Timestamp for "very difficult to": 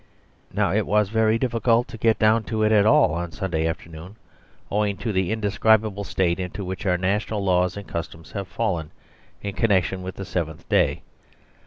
1.09-1.95